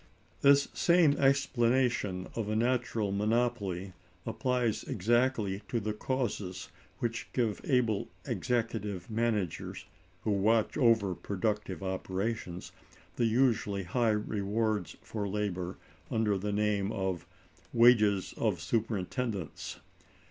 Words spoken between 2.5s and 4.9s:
natural monopoly applies